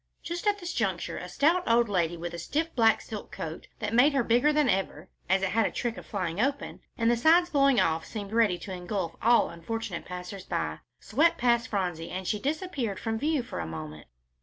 [0.23, 3.93] Just at this juncture a stout old lady, with a stiff black silk coat that
[3.93, 7.15] made her bigger than ever, as it had a trick of flying open, and the
[7.15, 12.27] sides blowing off seemed ready to engulf all unfortunate passers by, swept past Phronsie, and
[12.27, 14.07] she disappeared from view for a moment.